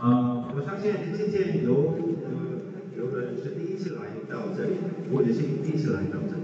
[0.00, 1.98] 어, 뭐 상시에 진짜 요
[2.96, 4.64] 요를 이제 이치 라인다 어제
[5.08, 6.34] 뭐 이제 이치 라인다 어제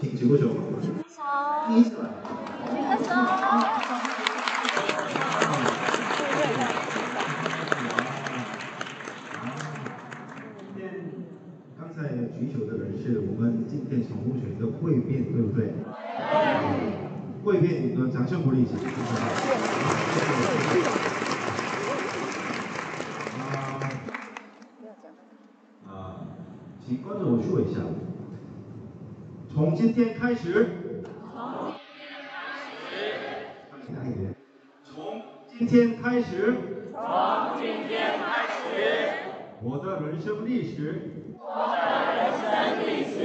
[0.00, 0.46] 지금 지고 줘.
[1.70, 2.12] 이치 라인.
[2.66, 3.79] 지금 써.
[15.32, 15.72] 对不对？
[17.44, 18.72] 烩辩，呃，掌声鼓励一下。
[23.48, 23.48] 啊，
[25.88, 26.20] 啊，
[26.86, 27.80] 请跟着我说一下。
[29.52, 30.76] 从今天开始。
[34.84, 36.56] 从今天开始。
[36.92, 36.92] 从
[37.58, 38.68] 今天开始。
[39.62, 41.36] 我的人生历史。
[41.38, 41.74] 我的
[42.14, 42.44] 人生
[42.86, 43.18] 历史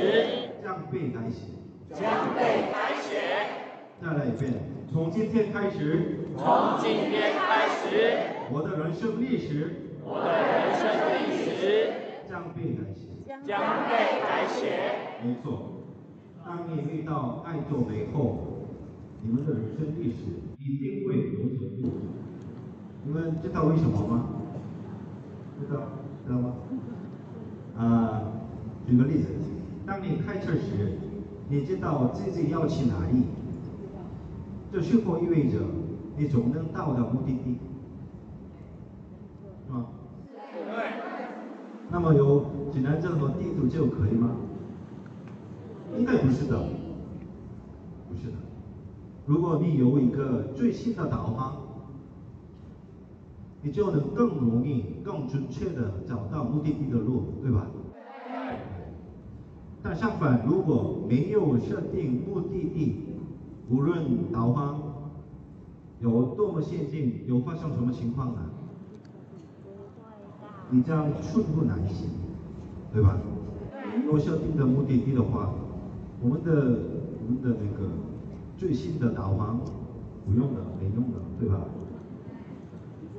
[0.63, 1.54] 将被改写，
[1.93, 3.09] 将被改写。
[4.01, 4.53] 再来一遍，
[4.91, 8.17] 从今天开始，从今天开始，
[8.51, 10.83] 我的人生历史，我的人生
[11.13, 11.93] 历史
[12.29, 13.07] 将被改写，
[13.45, 14.59] 将被改写。
[15.23, 15.83] 没错，
[16.45, 18.67] 当你遇到爱多美后，
[19.21, 20.17] 你们的人生历史
[20.59, 21.91] 一定会有所不同。
[23.03, 24.29] 你们知道为什么吗？
[25.59, 25.81] 知道，
[26.25, 26.55] 知道吗？
[27.77, 28.21] 啊，
[28.87, 29.29] 举个例子，
[29.85, 30.97] 当你开车时，
[31.47, 33.23] 你知道自己要去哪里，
[34.71, 35.59] 这是否意味着
[36.17, 37.57] 你总能到达目的地？
[39.67, 39.85] 是吗？
[40.31, 40.73] 对。
[41.89, 44.31] 那么有指南针和地图就可以吗？
[45.97, 46.67] 应该不是的，
[48.09, 48.33] 不是的。
[49.25, 51.57] 如果你有一个最新的导航，
[53.61, 57.67] 你就能更容易、更准确地找到目的地的路，对吧？
[59.85, 59.91] 对。
[59.91, 62.95] 但相反，如果没有设定目的地，
[63.69, 64.81] 无论导航
[65.99, 68.41] 有多么先进，有发生什么情况呢？
[70.71, 72.09] 你将寸步难行，
[72.91, 73.19] 对吧？
[73.95, 75.53] 没有设定的目的地的话，
[76.19, 76.51] 我们的
[77.21, 77.87] 我们的那个
[78.57, 79.59] 最新的导航
[80.25, 81.61] 不用了，没用了，对吧？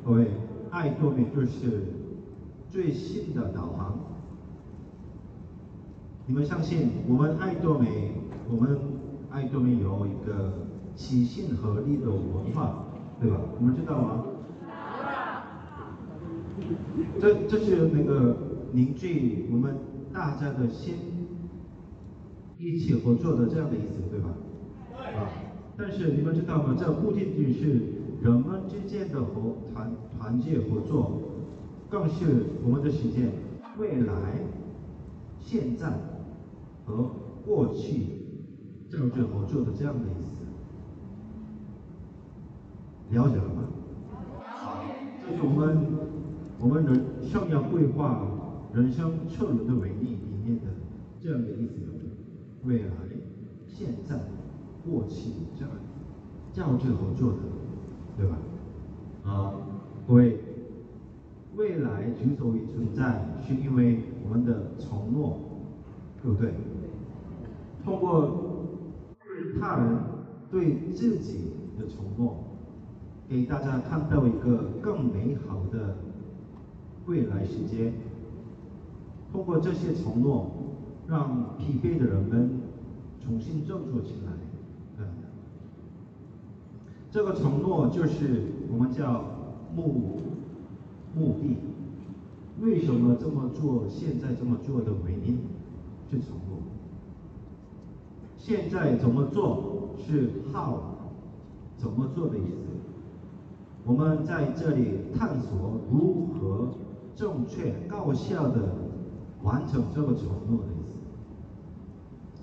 [0.04, 0.26] 各位，
[0.70, 1.94] 爱多美就是
[2.68, 3.96] 最新的导航。
[6.28, 8.10] 你们相信我们爱多美？
[8.50, 8.76] 我们
[9.30, 10.52] 爱多美有一个
[10.96, 12.84] 齐心合力的文化，
[13.20, 13.38] 对吧？
[13.60, 14.24] 你们知道吗？
[17.20, 18.36] 这这是那个
[18.72, 19.76] 凝聚我们
[20.12, 20.94] 大家的心，
[22.58, 24.30] 一起合作的这样的意思，对吧？
[24.92, 25.30] 啊，
[25.76, 26.74] 但是你们知道吗？
[26.76, 27.92] 这不仅仅是。
[28.22, 31.20] 人们之间的合团团结合作，
[31.90, 33.30] 更是我们的实践
[33.78, 34.14] 未来、
[35.38, 35.92] 现在
[36.86, 37.10] 和
[37.44, 38.22] 过去
[38.88, 40.46] 政治合作的这样的意思。
[43.10, 43.64] 了解了吗？
[44.40, 44.82] 好，
[45.20, 45.86] 这是我们
[46.58, 48.26] 我们人生涯规划、
[48.72, 50.62] 人生策略的维例里面的
[51.20, 51.74] 这样的意思。
[52.64, 52.88] 未来、
[53.66, 54.18] 现在、
[54.84, 55.70] 过去这样
[56.54, 57.38] 政治合作的。
[58.18, 58.38] 对吧？
[59.26, 59.52] 啊，
[60.08, 60.40] 各位，
[61.54, 65.38] 未来之所以存在，是因为我们的承诺，
[66.22, 66.54] 对不对？
[67.86, 68.28] 通过
[69.60, 69.98] 他人、
[70.50, 72.36] 对自己的承诺，
[73.28, 75.96] 给大家看到一个更美好的
[77.06, 77.92] 未来世界。
[79.30, 80.50] 通过这些承诺，
[81.06, 82.60] 让疲惫的人们
[83.24, 84.32] 重新振作起来。
[87.08, 89.24] 这个承诺就是我们叫
[89.74, 90.20] 目
[91.14, 91.56] 目的，
[92.60, 93.84] 为什么这么做？
[93.88, 95.38] 现在这么做的原因
[96.10, 96.58] 是承诺。
[98.46, 100.78] 现在怎么做是 how
[101.76, 102.68] 怎么做的意思。
[103.84, 106.68] 我们在这里探索如何
[107.16, 108.68] 正确高效的
[109.42, 110.94] 完成这个承诺的意思。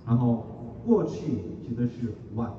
[0.06, 0.46] 然后
[0.86, 2.52] 过去指的是 why，。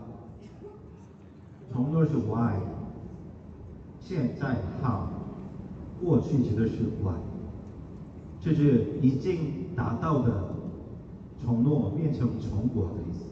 [1.71, 2.55] 承诺是 why，
[4.01, 5.01] 现在 how，
[6.03, 7.19] 过去指的是 why，
[8.41, 10.55] 这是已经达到的
[11.45, 13.27] 承诺变成成果的意思。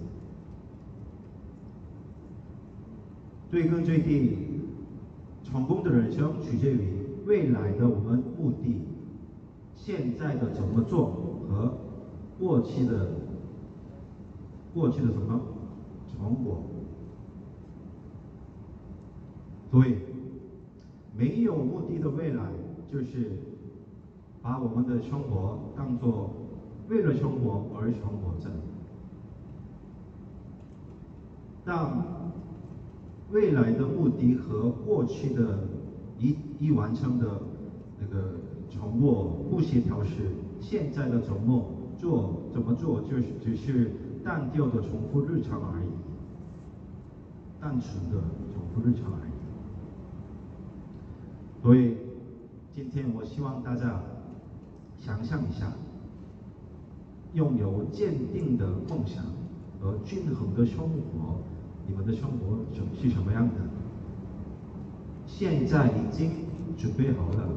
[3.52, 4.38] 追根究底，
[5.44, 8.81] 成功的人生取决于未来的我们目的，
[9.75, 11.76] 现在的怎么做和
[12.40, 13.10] 过去的
[14.72, 15.38] 过去的什么
[16.10, 16.62] 成果。
[19.70, 19.96] 所以，
[21.14, 22.44] 没有目的的未来
[22.90, 23.32] 就是
[24.40, 26.31] 把我们的生活当作
[26.88, 28.49] 为了生活而生活着。
[31.66, 32.21] 当
[33.32, 35.61] 未来的目的和过去的
[36.19, 37.40] 已已完成的
[37.99, 38.34] 那个
[38.70, 40.31] 承诺不协调时，
[40.61, 41.64] 现在的怎么
[41.99, 43.90] 做怎么做，就是只是
[44.23, 45.88] 单调的重复日常而已，
[47.58, 49.32] 单纯的重复日常而已。
[51.62, 51.96] 所以
[52.75, 54.02] 今天我希望大家
[54.99, 55.73] 想象一下，
[57.32, 59.25] 拥有坚定的梦想
[59.81, 61.38] 和均衡的生活。
[61.87, 62.58] 你们的生活
[63.00, 63.55] 是什么样的？
[65.26, 66.46] 现在已经
[66.76, 67.49] 准备好了，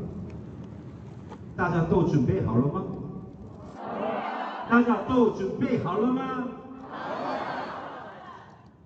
[1.55, 2.83] 大家都准备好了吗？
[4.69, 6.47] 大家都准备好了吗？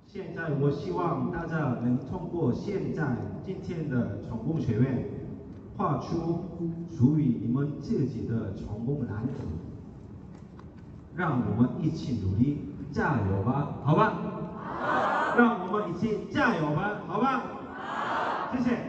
[0.07, 3.15] 现在我希望大家能通过现在
[3.45, 5.07] 今天的成功学院，
[5.77, 6.45] 画出
[6.89, 9.33] 属于你们自己的成功蓝图。
[11.15, 14.13] 让我们一起努力，加油吧，好吧？
[15.37, 17.41] 让我们一起加油吧，好吧？
[18.51, 18.88] 谢谢。